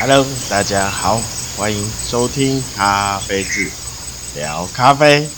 [0.00, 1.20] Hello，大家好，
[1.56, 3.68] 欢迎收听咖啡志
[4.36, 5.28] 聊咖啡。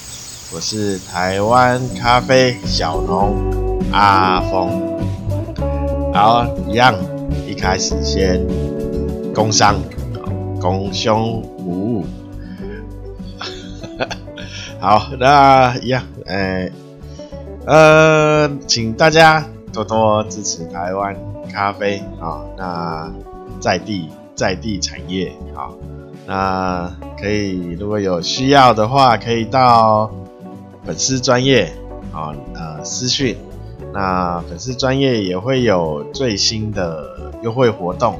[0.53, 6.13] 我是台湾咖啡小农阿峰。
[6.13, 6.95] 好，一样，
[7.47, 8.47] 一开始先
[9.33, 9.81] 工商，
[10.61, 11.17] 工商
[11.57, 12.07] 服务。
[14.79, 16.71] 好，那一样，哎，
[17.65, 19.43] 呃，请大家
[19.73, 21.17] 多多支持台湾
[21.51, 23.11] 咖啡啊，那
[23.59, 24.11] 在地。
[24.41, 25.77] 在地产业，好，
[26.27, 26.91] 那
[27.21, 30.11] 可以，如果有需要的话，可以到
[30.83, 31.71] 粉丝专业，
[32.11, 33.37] 啊，呃，私讯，
[33.93, 38.19] 那粉丝专业也会有最新的优惠活动，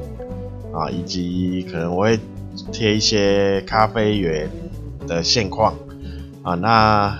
[0.71, 2.19] 啊，以及可能我会
[2.71, 4.47] 贴一些咖啡园
[5.07, 5.73] 的现况，
[6.43, 7.17] 啊，那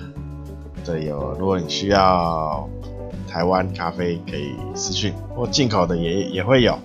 [0.85, 2.69] 对，有，如果你需要
[3.27, 6.77] 台湾咖啡，可以私讯，或进口的也也会有，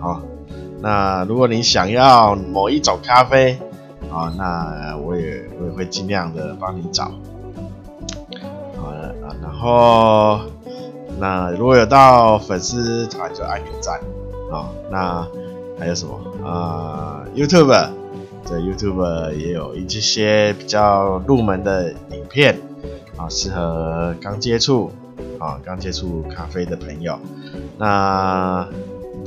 [0.00, 0.22] 好。
[0.80, 3.58] 那如果你想要某一种咖啡
[4.10, 7.10] 啊，那我也我也会尽量的帮你找。
[8.76, 10.40] 好了啊，然后
[11.18, 14.00] 那如果有到粉丝团就按个赞
[14.52, 14.70] 啊。
[14.90, 15.26] 那
[15.78, 17.88] 还有什么啊？YouTube，
[18.48, 22.58] 对 YouTube 也有一些比较入门的影片
[23.16, 24.90] 啊，适合刚接触
[25.38, 27.18] 啊刚接触咖啡的朋友。
[27.76, 28.66] 那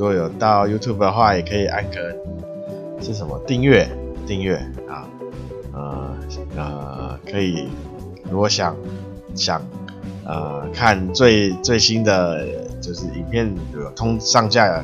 [0.02, 2.16] 如果有到 YouTube 的话，也可以按个
[3.04, 3.88] 是什么订阅
[4.26, 4.56] 订阅
[4.90, 5.08] 啊，
[5.72, 6.18] 呃
[6.58, 7.70] 呃，可以。
[8.32, 8.76] 如果想
[9.36, 9.62] 想
[10.26, 12.48] 呃看最最新的
[12.82, 14.84] 就是影片有通上架，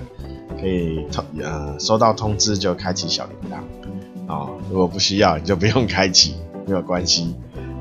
[0.61, 4.49] 可以通呃收到通知就开启小铃铛啊。
[4.69, 6.35] 如果不需要，你就不用开启，
[6.67, 7.35] 没有关系。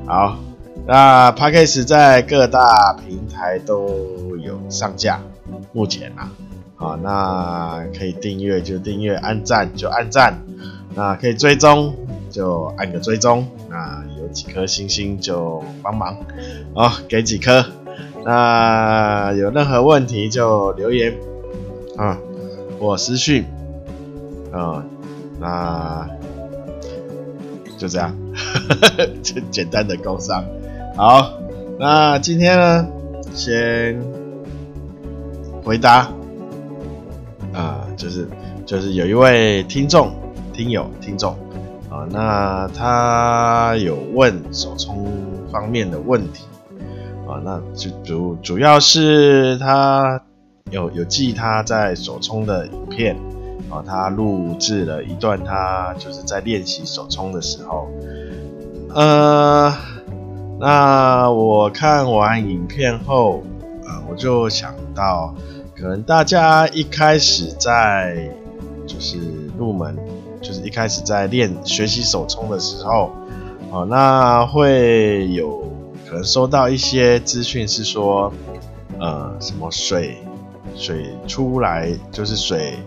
[0.07, 0.39] 好，
[0.87, 5.19] 那 Podcast 在各大平台都有上架，
[5.71, 6.31] 目前啊。
[6.87, 10.33] 啊，那可以订阅就订阅，按赞就按赞，
[10.95, 11.95] 那可以追踪
[12.29, 16.17] 就按个追踪，那有几颗星星就帮忙，
[16.73, 17.65] 哦，给几颗，
[18.23, 21.13] 那有任何问题就留言
[21.97, 22.17] 啊，
[22.79, 23.45] 或私讯，
[24.51, 24.85] 啊，
[25.39, 26.07] 那
[27.77, 28.15] 就这样，
[29.21, 30.43] 就 简单的工商，
[30.95, 31.33] 好，
[31.79, 32.87] 那今天呢，
[33.33, 34.01] 先
[35.63, 36.09] 回答。
[37.97, 38.25] 就是
[38.65, 40.13] 就是有一位听众、
[40.53, 41.33] 听友、听众。
[41.89, 45.11] 啊，那他有问手冲
[45.51, 46.45] 方面的问题。
[47.27, 50.21] 啊，那就主主要是他
[50.69, 53.17] 有有记他在手冲的影片。
[53.69, 57.89] 啊，他录制了一段他就是在练习手冲的时候，
[58.93, 59.73] 呃，
[60.57, 63.43] 那我看完影片后
[63.85, 65.35] 啊，我就想到。
[65.79, 68.31] 可能大家一开始在
[68.87, 69.19] 就是
[69.59, 69.95] 入门，
[70.41, 73.11] 就是一开始在练学习手冲的时候，
[73.69, 75.71] 哦，那会有
[76.09, 78.33] 可能收到一些资讯是说，
[78.99, 80.17] 呃，什么水
[80.75, 82.79] 水出来就是水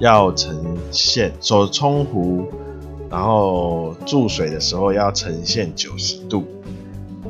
[0.00, 2.48] 要呈现手冲壶，
[3.08, 6.44] 然后注水的时候要呈现九十度，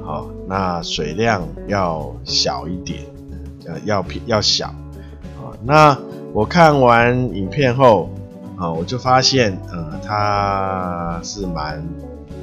[0.03, 3.03] 好，那水量要小一点，
[3.67, 4.75] 呃，要要小。
[5.67, 5.97] 那
[6.35, 8.11] 我看完影片后，
[8.57, 11.83] 啊，我就发现，呃，他是蛮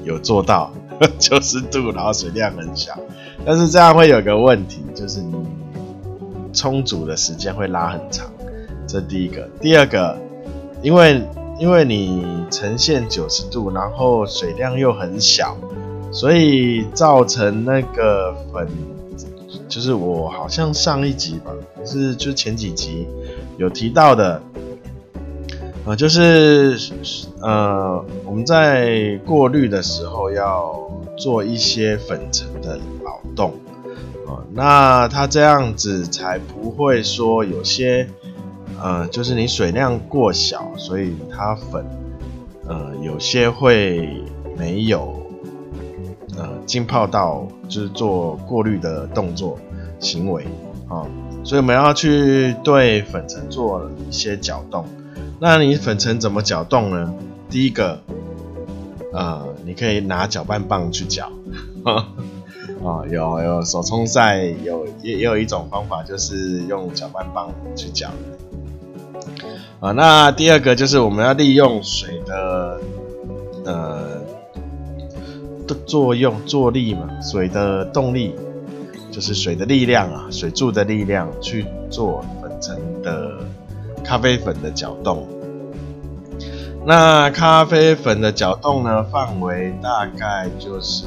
[0.03, 0.71] 有做到
[1.19, 2.97] 九十 度，然后水量很小，
[3.45, 5.35] 但是这样会有个问题，就是你
[6.51, 8.27] 充足的时间会拉很长，
[8.87, 9.47] 这第一个。
[9.59, 10.17] 第二个，
[10.81, 11.21] 因为
[11.59, 15.55] 因为你呈现九十度，然后水量又很小，
[16.11, 18.67] 所以造成那个粉。
[19.71, 23.07] 就是我好像上一集吧，还是就前几集
[23.57, 24.41] 有提到的，
[25.85, 26.77] 呃，就是
[27.39, 30.77] 呃我们在过滤的时候要
[31.17, 33.53] 做一些粉尘的劳动，
[34.27, 38.05] 呃，那它这样子才不会说有些
[38.77, 41.85] 呃就是你水量过小，所以它粉
[42.67, 44.21] 呃有些会
[44.57, 45.30] 没有。
[46.37, 49.59] 呃，浸泡到就是做过滤的动作
[49.99, 50.45] 行为
[50.87, 51.05] 啊，
[51.43, 54.85] 所以我们要去对粉尘做一些搅动。
[55.39, 57.13] 那你粉尘怎么搅动呢？
[57.49, 57.99] 第一个，
[59.11, 61.29] 呃，你可以拿搅拌棒去搅，
[61.83, 62.07] 啊，
[63.11, 68.09] 有有手冲赛有也也有一种方法，就是用搅拌棒去搅。
[69.81, 72.79] 啊，那第二个就是我们要利用水的，
[73.65, 74.20] 呃。
[75.73, 78.35] 作用作力嘛，水的动力
[79.11, 83.39] 就是水的力量啊，水柱的力量去做粉尘的
[84.03, 85.27] 咖啡粉的搅动。
[86.85, 91.05] 那咖啡粉的搅动呢，范围大概就是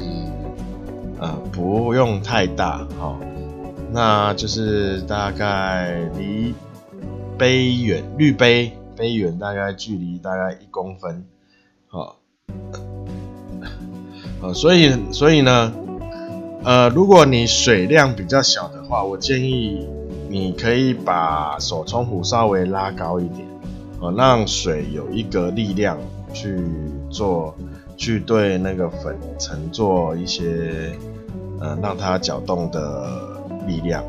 [1.19, 3.17] 呃不用太大哦，
[3.91, 6.53] 那就是大概离
[7.37, 11.25] 杯远滤杯杯远大概距离大概一公分，
[11.87, 12.19] 好，
[14.53, 15.73] 所以所以呢，
[16.63, 19.87] 呃，如果你水量比较小的话，我建议
[20.29, 23.47] 你可以把手冲壶稍微拉高一点。
[24.01, 25.97] 哦，让水有一个力量
[26.33, 26.61] 去
[27.09, 27.55] 做，
[27.95, 30.91] 去对那个粉尘做一些，
[31.61, 33.09] 呃，让它搅动的
[33.65, 34.03] 力量，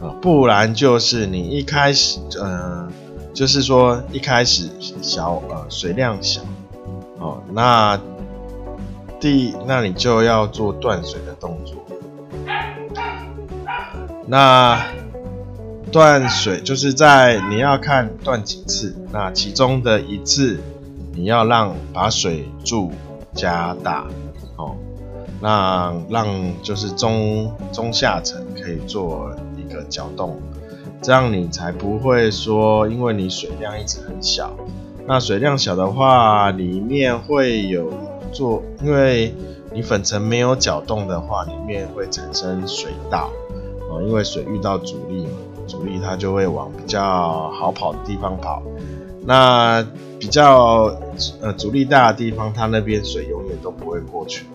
[0.00, 2.88] 啊，不然就是你一开始，呃，
[3.34, 4.70] 就是说一开始
[5.02, 6.42] 小，呃，水量小，
[7.18, 8.00] 哦，那
[9.20, 11.76] 第，那你就要做断水的动作，
[14.26, 14.80] 那。
[15.92, 20.60] 断水就是在你要看断几次，那其中的一次
[21.16, 22.92] 你要让把水柱
[23.34, 24.06] 加大，
[24.54, 24.76] 哦，
[25.40, 26.28] 那让
[26.62, 30.40] 就是中中下层可以做一个搅动，
[31.02, 34.54] 这样你才不会说因为你水量一直很小，
[35.08, 37.92] 那水量小的话里面会有
[38.32, 39.34] 做，因为
[39.72, 43.30] 你粉尘没有搅动的话，里面会产生水道，
[43.88, 45.32] 哦，因为水遇到阻力嘛。
[45.66, 48.60] 阻力它就会往比较好跑的地方跑，
[49.24, 49.86] 那
[50.18, 50.92] 比较
[51.40, 54.46] 呃阻力大的地方，它那边水永远都不会过去，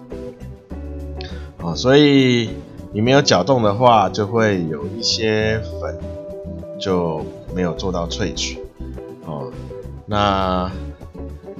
[1.63, 2.49] 啊，所以
[2.91, 5.97] 你没有搅动的话，就会有一些粉
[6.77, 7.25] 就
[7.55, 8.59] 没有做到萃取，
[9.25, 9.49] 哦，
[10.05, 10.69] 那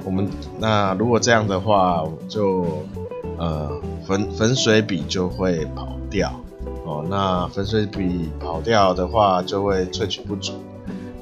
[0.06, 0.26] 我们
[0.58, 2.64] 那如果这样的话，就
[3.36, 3.68] 呃
[4.06, 6.32] 粉粉水比就会跑掉。
[6.84, 10.52] 哦，那粉水比跑掉的话，就会萃取不足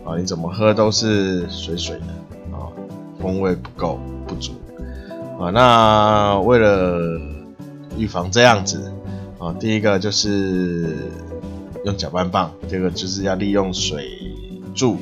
[0.04, 2.06] 啊，你怎么喝都是水水的
[2.54, 2.68] 啊，
[3.18, 4.52] 风味不够不足
[5.40, 5.48] 啊。
[5.48, 7.18] 那为了
[7.96, 8.92] 预防这样子
[9.38, 11.10] 啊，第一个就是
[11.86, 14.10] 用搅拌棒，第二个就是要利用水
[14.74, 14.98] 柱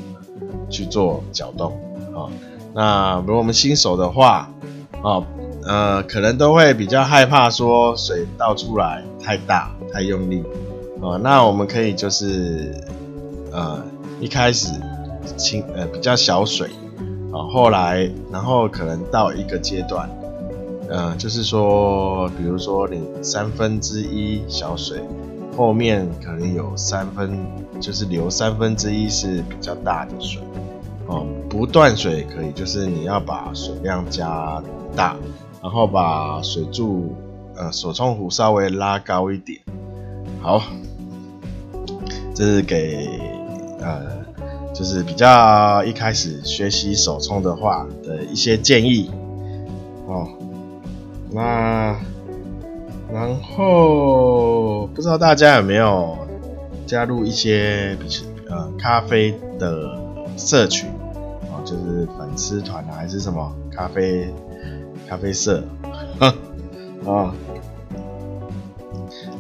[0.71, 1.73] 去做搅动
[2.15, 2.31] 啊。
[2.75, 4.49] 那如果我们新手的话
[5.03, 5.23] 啊，
[5.65, 9.71] 呃，可能都会比较害怕说水倒出来太大。
[9.93, 10.43] 太用力
[11.03, 12.75] 哦，那我们可以就是
[13.53, 13.83] 呃
[14.19, 14.73] 一开始
[15.37, 16.71] 轻呃比较小水
[17.31, 20.09] 啊，后来然后可能到一个阶段，
[20.89, 25.03] 呃就是说，比如说你三分之一小水，
[25.59, 27.39] 后面可能有三分
[27.79, 30.41] 就是留三分之一是比较大的水
[31.07, 34.63] 哦，不断水可以，就是你要把水量加
[34.97, 35.17] 大，
[35.63, 37.15] 然后把水柱
[37.57, 39.61] 呃手冲壶稍微拉高一点。
[40.41, 40.63] 好，
[42.35, 43.09] 这是给
[43.81, 44.25] 呃，
[44.73, 49.11] 就是比较一开始学习手冲的话的一些建议
[50.07, 50.29] 哦。
[51.31, 51.97] 那
[53.13, 56.17] 然后不知道大家有没有
[56.87, 57.97] 加入一些
[58.49, 59.99] 呃咖啡的
[60.37, 60.89] 社群
[61.51, 64.33] 啊，就是粉丝团啊，还是什么咖啡
[65.09, 65.63] 咖啡社
[67.07, 67.35] 啊？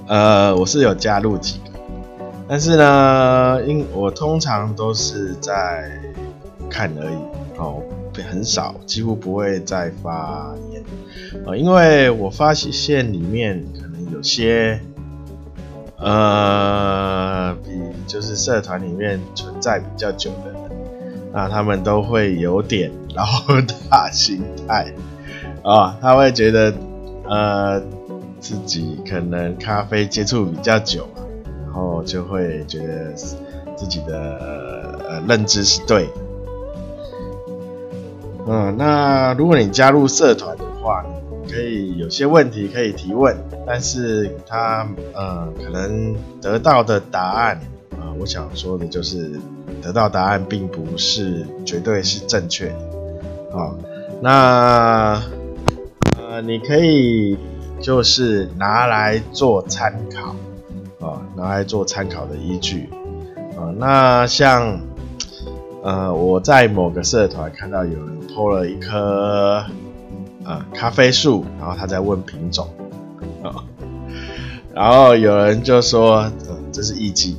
[0.08, 1.70] 呃，我是有加入几个，
[2.48, 5.90] 但是呢，因我通常都是在
[6.68, 7.16] 看而已，
[7.56, 7.82] 哦，
[8.28, 10.82] 很少，几乎不会再发言，
[11.46, 14.80] 呃，因为我发现里面可能有些，
[15.96, 17.70] 呃，比
[18.06, 20.51] 就是社团里面存在比较久的，
[21.32, 23.24] 那他们都会有点老
[23.90, 24.92] 大心态，
[25.62, 26.74] 啊，他会觉得，
[27.24, 27.82] 呃。
[28.42, 31.08] 自己可能咖啡接触比较久，
[31.64, 36.08] 然后就会觉得自己的呃认知是对。
[38.48, 41.04] 嗯，那如果你加入社团的话，
[41.48, 47.60] 可以有些问题可以提问，但是他呃可能得到的答案
[47.92, 49.38] 啊，我想说的就是
[49.82, 53.74] 得到答案并不是绝对是正确的啊。
[54.22, 55.22] 那
[56.18, 57.36] 呃你可以。
[57.80, 60.36] 就是拿来做参考
[61.04, 62.88] 啊，拿来做参考的依据
[63.56, 63.74] 啊。
[63.76, 64.78] 那像
[65.82, 69.64] 呃，我在某个社团看到有人 po 了一棵
[70.44, 72.68] 呃咖啡树，然后他在问品种
[73.42, 73.64] 啊，
[74.72, 77.36] 然后有人就说，呃，这是艺伎，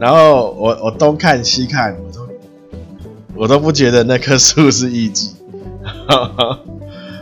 [0.00, 2.28] 然后我我东看西看，我都
[3.34, 5.36] 我都不觉得那棵树是艺伎。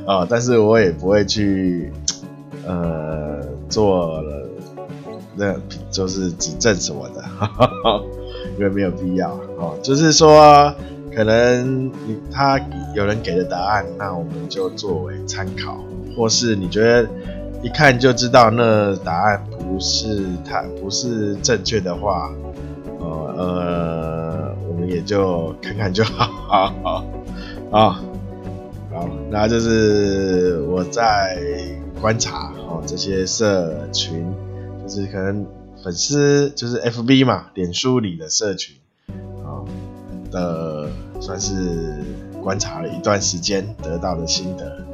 [0.06, 1.92] 啊、 但是我也不会去，
[2.64, 4.48] 呃，做了
[5.34, 5.54] 那
[5.90, 7.24] 就是指证什么的，
[8.56, 9.30] 因为没有必要。
[9.58, 10.72] 哦，就是说，
[11.12, 12.60] 可可能你他
[12.94, 15.82] 有人给的答案，那我们就作为参考，
[16.16, 17.08] 或是你觉得
[17.60, 22.30] 一看就知道那答案不是他不是正确的话，
[23.08, 26.74] 呃呃，我们也就看看就好， 好
[27.70, 27.90] 好
[28.90, 31.38] 好，那就是我在
[32.00, 34.26] 观察哦这些社群，
[34.82, 35.46] 就是可能
[35.82, 38.76] 粉丝就是 FB 嘛，脸书里的社群。
[40.30, 42.04] 的算是
[42.42, 44.84] 观察了一段时间得到的心得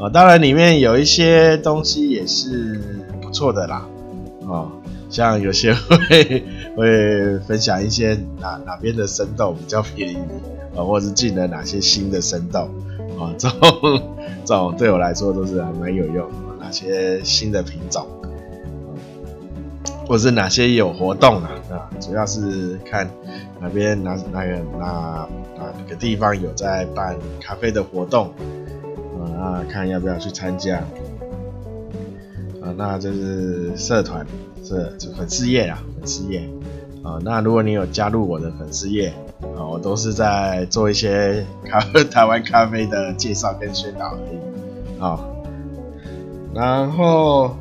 [0.00, 2.80] 啊，当然里面有一些东西也是
[3.22, 3.86] 不错的啦，
[4.48, 4.66] 啊，
[5.10, 6.44] 像有些会
[6.76, 10.16] 会分享一些哪哪边的生豆比较便宜
[10.74, 12.70] 啊，或者是进了哪些新的生豆
[13.18, 18.06] 啊，这种这种对我来说都是还蛮有用，哪些新的品种。
[20.06, 21.50] 或是哪些有活动啊？
[21.70, 23.08] 啊，主要是看
[23.60, 28.32] 哪边哪哪个哪哪个地方有在办咖啡的活动，
[29.38, 30.78] 啊，看要不要去参加，
[32.60, 34.26] 啊，那就是社团
[34.64, 36.48] 是粉丝页啊，粉丝页
[37.02, 39.12] 啊，那如果你有加入我的粉丝页
[39.56, 45.18] 啊，我都是在做一些咖 台湾咖啡的介绍跟宣导而已啊，
[46.54, 47.56] 然后。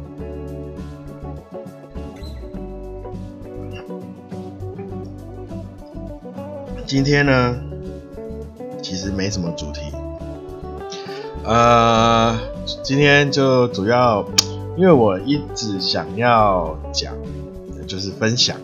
[6.85, 7.55] 今天呢，
[8.81, 9.93] 其实没什么主题，
[11.43, 12.35] 呃，
[12.81, 14.25] 今天就主要，
[14.79, 17.13] 因为我一直想要讲，
[17.85, 18.55] 就是分享，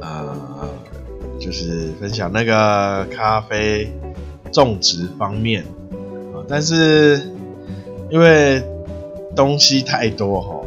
[0.00, 0.70] 呃，
[1.38, 3.92] 就是分享那个咖啡
[4.50, 5.64] 种植方面，
[6.32, 7.30] 啊，但是
[8.08, 8.64] 因为
[9.36, 10.62] 东西太多哈，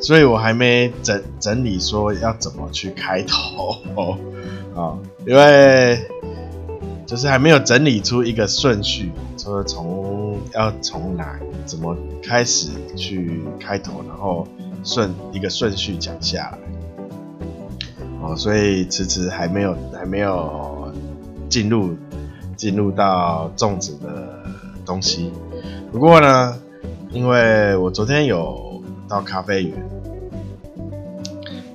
[0.00, 3.78] 所以我还没整整理说要怎么去开头。
[4.76, 4.94] 啊，
[5.26, 5.98] 因为
[7.04, 14.46] 就是还没有整理出一个顺序，说从要从哪怎么开始去开头，然后
[14.84, 16.58] 顺一个顺序讲下来，
[18.22, 20.92] 哦，所以迟迟还没有还没有
[21.48, 21.96] 进入
[22.56, 24.44] 进入到粽子的
[24.84, 25.32] 东西。
[25.92, 26.58] 不过呢，
[27.10, 29.90] 因为我昨天有到咖啡园，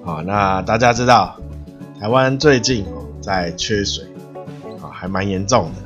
[0.03, 1.37] 好，那大家知道。
[1.99, 4.03] 台湾最近哦在缺水，
[4.81, 5.81] 啊还蛮严重的，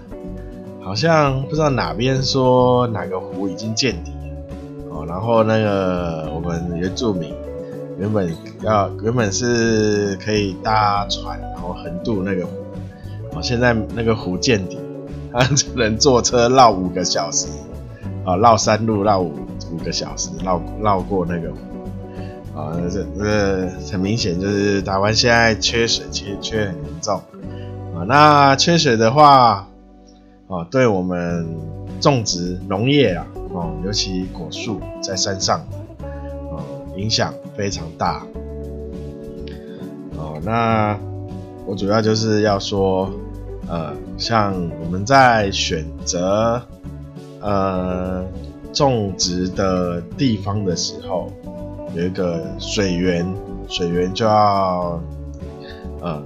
[0.87, 4.11] 好像不知道哪边说哪个湖已经见底，
[4.89, 7.33] 哦，然后那个我们原住民
[7.99, 12.53] 原本要原本是可以搭船然后横渡那个湖，
[13.33, 14.79] 哦，现在那个湖见底，
[15.33, 17.47] 他只能坐车绕五个小时，
[18.23, 19.33] 啊绕山路绕五
[19.73, 21.57] 五个小时绕绕过那个湖。
[22.57, 27.17] 啊，这这很明显就是台湾现在缺水，其实缺很严重
[27.93, 28.07] 啊。
[28.07, 29.67] 那缺水的话，
[30.47, 31.45] 啊，对我们
[31.99, 35.59] 种植农业啊，哦，尤其果树在山上，
[36.51, 36.63] 啊，
[36.95, 38.25] 影响非常大。
[40.17, 40.97] 哦，那
[41.65, 43.11] 我主要就是要说，
[43.67, 46.61] 呃，像我们在选择
[47.41, 48.25] 呃
[48.71, 51.31] 种植的地方的时候。
[51.95, 53.25] 有一个水源，
[53.67, 55.01] 水源就要
[56.01, 56.21] 呃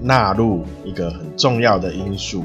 [0.00, 2.44] 纳入一个很重要的因素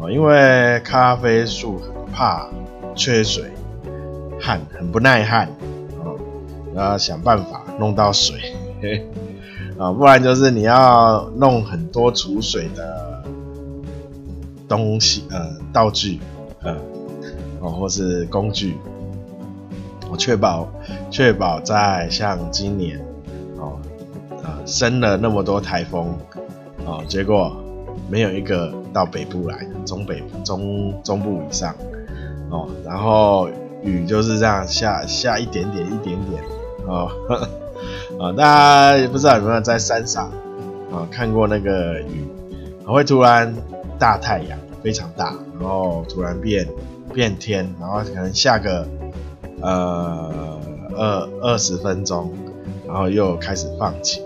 [0.00, 2.48] 哦，因为咖啡树很怕
[2.94, 3.50] 缺水，
[4.40, 5.48] 旱很不耐旱
[6.04, 6.16] 哦，
[6.74, 8.54] 要想办法弄到水
[9.78, 13.22] 啊， 不然就是你要弄很多储水的
[14.68, 16.20] 东西呃道具
[16.62, 16.76] 呃
[17.60, 18.76] 哦或是工具。
[20.10, 20.66] 我确保
[21.10, 22.98] 确保在像今年
[23.58, 23.78] 哦，
[24.42, 26.16] 啊生了那么多台风
[26.86, 27.54] 哦，结果
[28.08, 31.74] 没有一个到北部来的，中北中中部以上
[32.50, 33.48] 哦，然后
[33.82, 36.42] 雨就是这样下下一点点一点点
[36.86, 37.10] 哦，
[38.20, 40.30] 啊 大家也不知道有没有在山上
[40.92, 42.26] 啊看过那个雨，
[42.86, 43.54] 会突然
[43.98, 46.66] 大太阳非常大，然后突然变
[47.12, 48.86] 变天，然后可能下个。
[49.60, 50.60] 呃，
[50.96, 52.32] 二二十分钟，
[52.86, 54.22] 然后又开始放晴，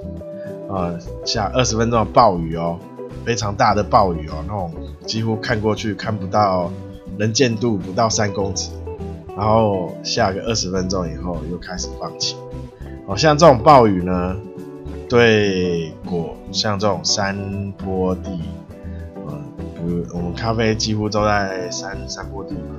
[0.68, 2.78] 呃，下二十分钟的暴雨哦，
[3.24, 4.72] 非常大的暴雨哦，那种
[5.06, 6.70] 几乎看过去看不到，
[7.18, 8.70] 能见度不到三公尺，
[9.36, 12.36] 然后下个二十分钟以后又开始放晴，
[13.06, 14.36] 哦，像这种暴雨呢，
[15.08, 18.30] 对果像这种山坡地，
[19.26, 19.38] 呃，
[19.74, 22.76] 比如我们咖啡几乎都在山山坡地嘛。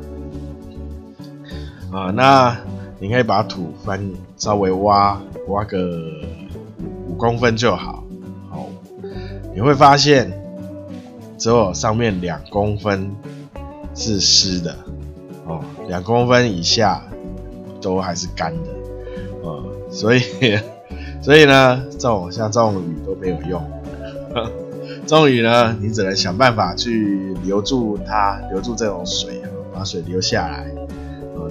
[1.92, 2.58] 啊，那
[3.00, 6.02] 你可以把土翻，稍微挖挖个
[7.08, 8.04] 五公分就好。
[9.54, 10.32] 你会发现
[11.38, 13.16] 只有上面两公分
[13.94, 14.76] 是湿的
[15.46, 17.04] 哦，两公分以下
[17.82, 18.70] 都还是干的
[19.44, 20.22] 哦，所以
[21.22, 23.62] 所以呢，这种像这种雨都没有用，
[25.06, 29.42] 这种雨呢，你只能想办法去留住它，留住这种水，
[29.74, 30.66] 把水留下来，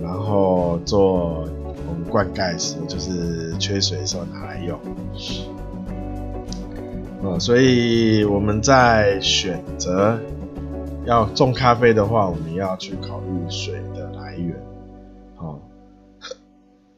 [0.02, 1.44] 然后做
[1.86, 4.78] 我们灌溉时，就是缺水的时候拿来用。
[7.22, 10.18] 哦，所以我们在选择
[11.06, 14.56] 要种咖啡的话，我们要去考虑水的来源。
[15.36, 15.60] 好，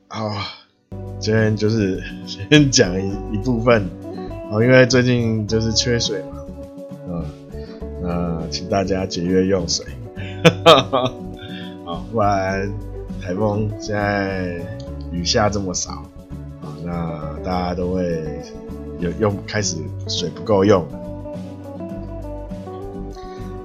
[0.09, 0.31] 好，
[1.19, 3.87] 今天就是先讲一一部分。
[4.50, 6.45] 哦，因为最近就是缺水嘛，
[7.07, 7.25] 嗯，
[8.02, 9.85] 那请大家节约用水。
[11.85, 12.73] 好，不然
[13.21, 14.59] 台风现在
[15.12, 15.90] 雨下这么少，
[16.62, 18.25] 啊，那大家都会。
[19.04, 19.76] 有用开始
[20.08, 20.82] 水不够用，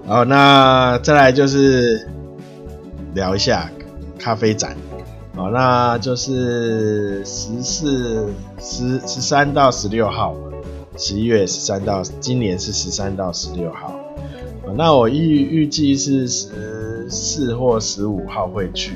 [0.06, 2.06] 好，那再来就是
[3.14, 3.72] 聊一下
[4.18, 4.76] 咖啡展，
[5.38, 10.36] 好，那就是十四十十三到十六号，
[10.98, 13.98] 十一月十三到今年是十三到十六号，
[14.76, 18.92] 那我预预计是十四或十五号会去，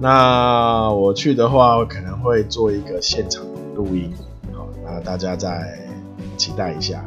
[0.00, 3.42] 那我去的话，我可能会做一个现场
[3.74, 4.12] 录音。
[5.04, 5.78] 大家再
[6.36, 7.04] 期待一下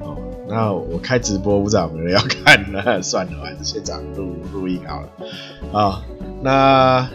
[0.00, 0.16] 哦。
[0.48, 2.80] 那我开直播，不知道有没有人要看呢？
[3.02, 5.08] 算了，还是现场录录音好了。
[5.72, 6.02] 啊，
[6.42, 7.08] 那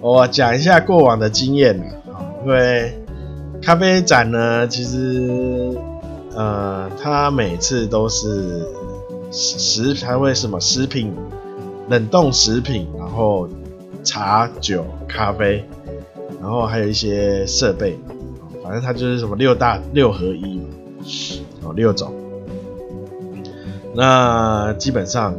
[0.00, 1.84] 我讲一下过往的经验啊。
[2.44, 2.92] 因为
[3.60, 5.76] 咖啡展呢，其实
[6.34, 8.64] 呃，它每次都是
[9.32, 11.12] 食还会什么食品、
[11.88, 13.48] 冷冻食品，然后
[14.04, 15.64] 茶、酒、咖啡，
[16.40, 17.98] 然后还有一些设备。
[18.68, 20.64] 反正它就是什么六大六合一嘛，
[21.62, 22.12] 哦，六种。
[23.94, 25.34] 那基本上，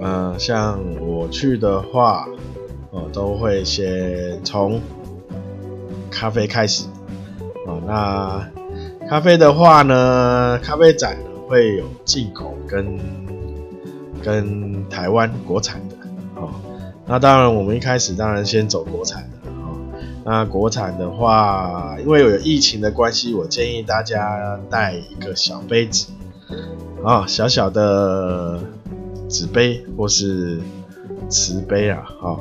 [0.00, 2.28] 呃，像我去的话，
[2.92, 4.80] 哦，都会先从
[6.12, 6.84] 咖啡开始。
[7.66, 8.48] 哦，那
[9.08, 12.96] 咖啡的话呢，咖啡展会有进口跟
[14.22, 15.96] 跟台湾国产的。
[16.36, 16.50] 哦，
[17.04, 19.39] 那当然我们一开始当然先走国产的。
[20.22, 26.08] 那国产的话，因为有疫情的关系，我建议大家带一个小杯子，
[27.02, 28.60] 啊，小小的
[29.28, 30.60] 纸杯或是
[31.30, 32.38] 瓷杯啊，哈，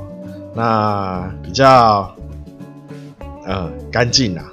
[0.54, 2.14] 那比较
[3.48, 4.52] 嗯干净啊，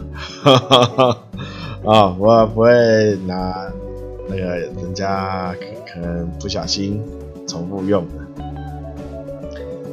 [1.85, 3.71] 啊， 我不会拿
[4.29, 7.03] 那个人家可可能不小心
[7.49, 8.45] 重复用的，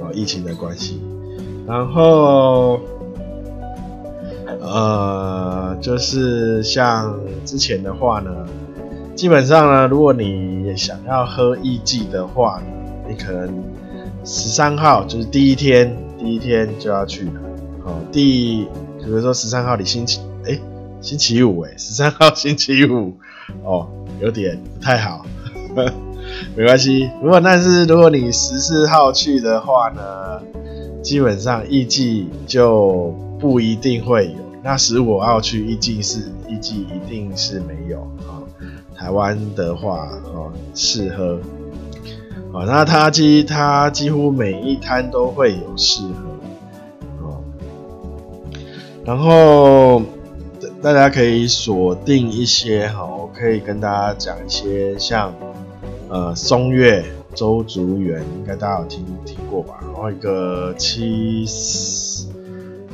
[0.02, 1.02] 哦，疫情的关系，
[1.68, 2.80] 然后。
[4.62, 8.32] 呃，就是像之前的话呢，
[9.16, 12.62] 基本上呢，如果你想要喝艺妓的话，
[13.08, 13.64] 你可能
[14.24, 17.34] 十三号就是第一天，第一天就要去了。
[17.86, 18.66] 哦，第
[19.00, 20.60] 比如说十三号你星期，哎、
[21.02, 23.14] 星期五哎， 十三号星期五，
[23.64, 23.88] 哦，
[24.22, 25.26] 有点不太好，
[26.56, 27.10] 没关系。
[27.22, 30.42] 如果但是如果你十四号去的话呢，
[31.02, 34.36] 基本上艺妓就不一定会有。
[34.64, 38.40] 那时我要去艺妓是艺妓一定是没有啊，
[38.96, 41.42] 台湾的话哦适合，
[42.54, 47.44] 啊那他几他几乎每一摊都会有适合哦，
[49.04, 50.02] 然后
[50.82, 55.34] 大家可以锁定一些哈，我可以跟大家讲一些像
[56.08, 57.04] 呃松月
[57.36, 59.80] 周竹园，应该大家有听听过吧？
[59.82, 61.46] 然后一个七。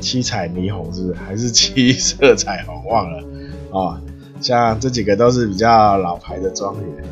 [0.00, 1.14] 七彩霓虹是不是？
[1.14, 2.84] 还是七色彩虹？
[2.86, 4.00] 忘了啊、哦。
[4.40, 7.04] 像这几个都是比较老牌的庄园，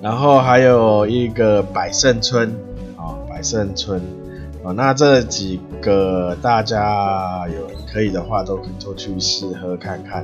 [0.00, 2.48] 然后还有一个百胜村
[2.96, 4.72] 啊、哦，百胜村啊、哦。
[4.72, 10.22] 那这几个大家有可以的话，都可以都去试喝看看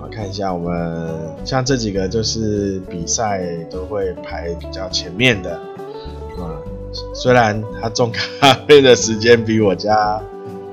[0.00, 1.10] 啊、看一下我们
[1.44, 5.60] 像这几个就是比赛都会排比较前面的。
[7.14, 10.20] 虽然他种咖啡的时间比我家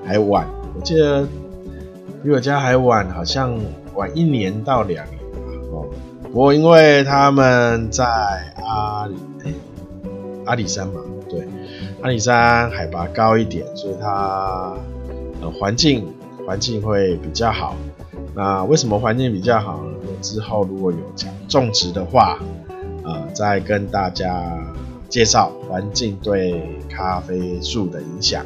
[0.06, 1.28] 还晚，我记得
[2.24, 3.60] 比我家还晚，好像
[3.96, 5.38] 晚一年到两年吧。
[5.72, 5.86] 哦，
[6.24, 8.06] 不过因为他们在
[8.64, 9.54] 阿里，欸，
[10.46, 11.48] 阿里山嘛，对，
[12.02, 14.74] 阿里山海拔高一点，所以它
[15.42, 16.08] 呃环境
[16.48, 17.76] 环境会比较好。
[18.34, 19.94] 那为什么环境比较好呢？
[20.22, 20.98] 之后如果有
[21.48, 22.40] 种植的话，
[23.04, 24.58] 呃，再跟大家。
[25.10, 28.46] 介绍环境对咖啡树的影响，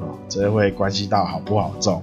[0.00, 2.02] 啊，这会关系到好不好种，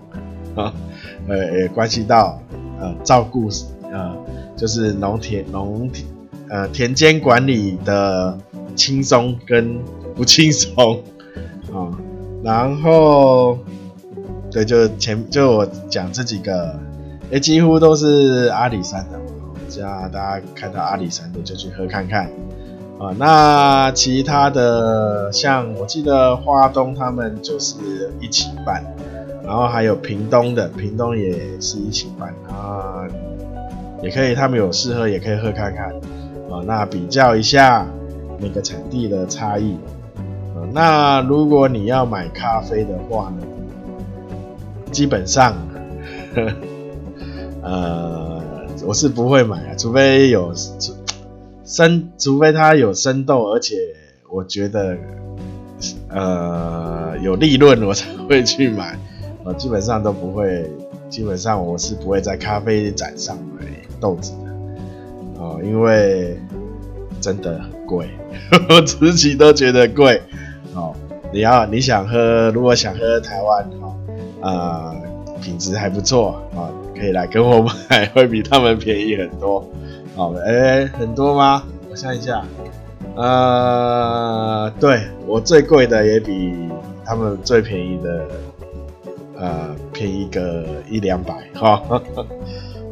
[0.55, 2.39] 呃，也关系到
[2.79, 3.49] 呃照顾，
[3.91, 4.13] 呃，
[4.57, 6.05] 就是农田农田，
[6.49, 8.37] 呃田间管理的
[8.75, 9.79] 轻松跟
[10.13, 11.01] 不轻松
[11.73, 11.89] 啊。
[12.43, 13.57] 然后
[14.51, 16.77] 对，就前就我讲这几个，
[17.31, 19.19] 哎，几乎都是阿里山的，
[19.69, 22.29] 这样大家看到阿里山的就去喝看看
[23.03, 23.15] 啊。
[23.17, 27.75] 那其他的像我记得花东他们就是
[28.19, 28.83] 一起办。
[29.45, 33.03] 然后还有屏东的，屏东也是一起办啊，
[34.01, 35.89] 也可以，他们有试喝，也可以喝看看
[36.49, 36.63] 啊。
[36.65, 37.85] 那比较一下
[38.39, 39.73] 每个产地的差异
[40.55, 40.63] 啊。
[40.71, 43.45] 那如果你要买咖啡的话呢，
[44.93, 45.53] 基本上，
[46.33, 46.47] 呵
[47.69, 48.41] 呃，
[48.87, 50.53] 我是不会买啊，除非有
[51.73, 53.75] 生，除非它有生豆，而且
[54.29, 54.95] 我觉得
[56.09, 58.95] 呃有利润，我才会去买。
[59.43, 60.69] 我基本上都不会，
[61.09, 63.65] 基本上我是不会在咖啡展上买
[63.99, 66.37] 豆子的，哦，因为
[67.19, 68.07] 真的很贵，
[68.69, 70.21] 我自己都觉得贵，
[70.75, 70.95] 哦，
[71.33, 73.95] 你要你想喝，如果想喝台湾，哦，
[74.41, 74.95] 呃，
[75.41, 79.67] 品质还不错，啊、哦，可以来跟我买， 会比他们便宜很多，
[80.15, 81.63] 好，哎，很多吗？
[81.89, 82.43] 我想一下，
[83.15, 86.53] 呃，对，我最贵的也比
[87.05, 88.27] 他们最便宜的。
[89.35, 91.81] 呃，便宜个一两百哈，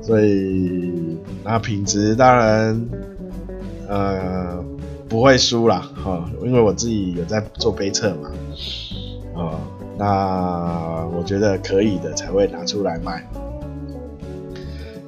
[0.01, 2.89] 所以那品质当然
[3.87, 4.61] 呃
[5.07, 8.31] 不会输啦哈，因为我自己有在做杯测嘛，
[9.35, 9.61] 啊，
[9.97, 13.25] 那我觉得可以的才会拿出来卖，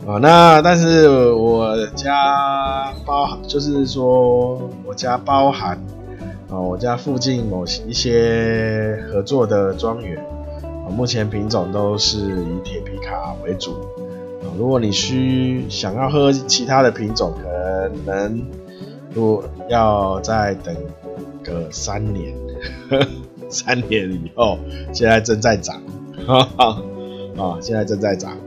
[0.05, 5.79] 啊，那但是我家包就是说我家包含
[6.49, 10.17] 啊，我家附近某一些合作的庄园
[10.63, 10.91] 啊。
[10.91, 13.71] 目前品种都是以铁皮卡为主
[14.41, 14.51] 啊。
[14.57, 18.45] 如果你需想要喝其他的品种，可能
[19.13, 20.75] 如要再等
[21.43, 22.35] 个三年，
[22.89, 23.07] 呵 呵
[23.49, 24.59] 三年以后，
[24.91, 25.81] 现在正在涨，
[26.27, 28.37] 啊，现在正在涨，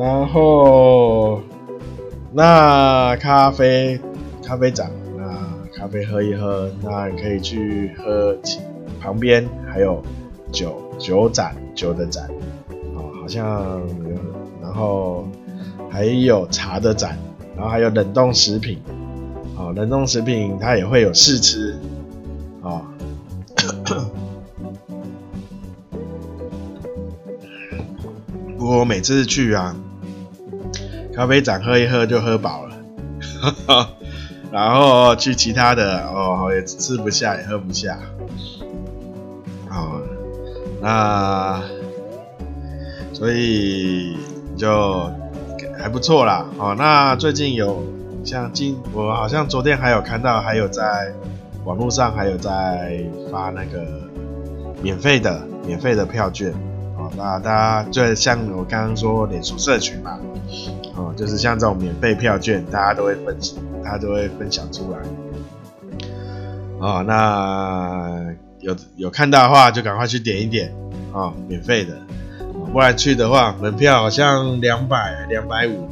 [0.00, 1.42] 然后
[2.32, 4.00] 那咖啡
[4.42, 5.24] 咖啡展，那
[5.76, 8.34] 咖啡喝一喝，那你可以去喝。
[8.98, 10.02] 旁边还有
[10.52, 12.28] 酒酒展酒的展，
[12.94, 14.14] 哦，好像有，
[14.60, 15.26] 然后
[15.90, 17.18] 还有茶的展，
[17.56, 18.78] 然后还有冷冻食品，
[19.56, 21.78] 哦，冷冻食品它也会有试吃，
[22.60, 22.82] 哦，
[28.58, 29.74] 不 过我每次去啊，
[31.20, 32.74] 咖啡展喝一喝就喝饱了，
[34.50, 37.98] 然后去其他的哦也吃不下也喝不下。
[39.68, 40.00] 哦
[40.80, 41.60] 那
[43.12, 44.16] 所以
[44.56, 45.10] 就
[45.78, 46.46] 还不错啦。
[46.56, 47.84] 哦，那最近有
[48.24, 51.12] 像今我好像昨天还有看到，还有在
[51.66, 53.84] 网络上还有在发那个
[54.82, 56.50] 免费的免费的票券。
[56.96, 60.18] 哦，那大家就像我刚刚说脸书社群嘛，
[61.00, 64.98] 哦，就是像这种免费票券，大家都会分享，大家都会分享出来。
[66.78, 68.34] 哦，那。
[68.60, 70.70] 有有看到的话，就赶快去点一点
[71.14, 71.96] 啊、哦，免费的，
[72.70, 75.88] 不然去的话，门票好像两百两百五，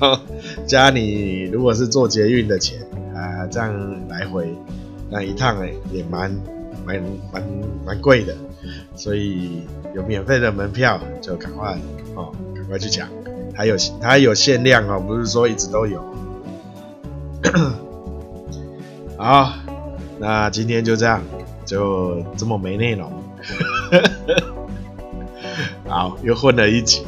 [0.68, 2.78] 加你如果是坐捷运的钱
[3.14, 4.54] 啊，这样来回
[5.08, 6.30] 那一趟哎，也蛮
[6.84, 7.02] 蛮
[7.32, 7.42] 蛮
[7.86, 8.36] 蛮贵的，
[8.94, 11.78] 所以有免费的门票就赶快
[12.14, 13.08] 哦，赶快去抢，
[13.60, 16.02] 还有它有限量哦，不是说一直都有。
[19.18, 19.52] 好，
[20.18, 21.20] 那今天就这样。
[21.66, 23.12] 就这么没内容，
[25.86, 27.04] 好，又混了一集。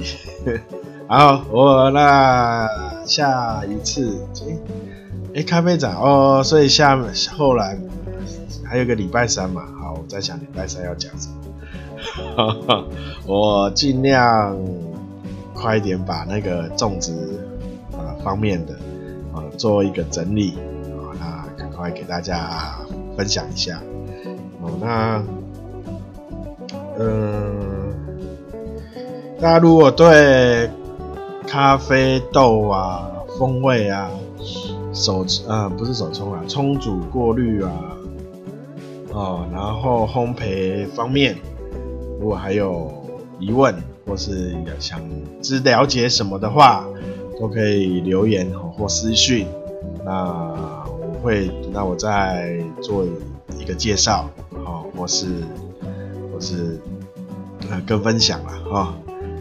[1.09, 2.69] 好，我那
[3.07, 4.25] 下一次，
[5.35, 6.97] 哎、欸，咖啡展哦，所以下
[7.37, 7.77] 后来
[8.65, 11.29] 还有个礼拜三嘛，好，我在想礼拜三要讲什
[12.37, 12.85] 么，
[13.27, 14.57] 我尽量
[15.63, 17.13] 快一点把那个种植
[17.93, 18.75] 啊方面的
[19.33, 20.55] 啊做一个整理
[20.99, 22.77] 啊，那赶快给大家
[23.17, 23.81] 分享一下。
[24.61, 25.23] 哦，那，
[26.99, 27.95] 嗯，
[29.41, 30.69] 大家如果对
[31.47, 34.11] 咖啡豆啊、风味啊、
[34.93, 37.71] 手啊、不是手冲啊、冲煮过滤啊，
[39.13, 41.37] 哦，然后烘焙方面，
[42.21, 42.93] 如果还有
[43.39, 43.75] 疑问
[44.07, 45.01] 或是想
[45.41, 46.85] 知了解什么的话，
[47.41, 49.47] 都可以留言或私讯，
[50.05, 50.13] 那
[50.87, 53.05] 我会，那我再做
[53.59, 54.29] 一个介绍。
[54.95, 55.27] 或是，
[56.31, 56.79] 或是，
[57.71, 58.95] 呃，跟分享了哈，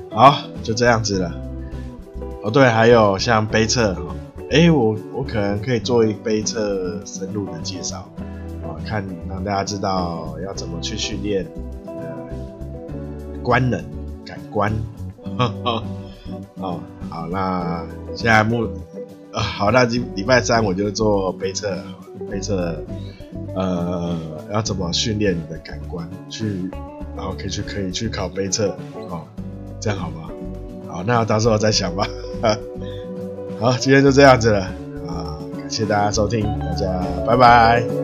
[0.10, 1.32] 好，就这样子了，
[2.42, 3.96] 哦，对，还有像杯测，
[4.50, 8.10] 哎，我我可能可以做一杯测深入的介绍，
[8.64, 11.46] 啊，看让大家知道要怎么去训练
[11.86, 11.94] 呃
[13.44, 13.84] 官能。
[14.52, 14.74] 感官，
[16.60, 17.86] 哦，好，那
[18.16, 18.68] 现在目，
[19.32, 21.76] 啊，好，那今礼拜三我就做背测，
[22.30, 22.76] 背测，
[23.56, 24.18] 呃，
[24.52, 26.70] 要怎么训练你的感官去。
[27.14, 28.70] 然后可以去可以去考背测，
[29.10, 29.22] 哦，
[29.82, 30.30] 这样好吗？
[30.88, 32.08] 好，那到时候再想吧。
[33.60, 34.62] 好，今天就这样子了
[35.06, 38.01] 啊，感谢大家收听，大家拜拜。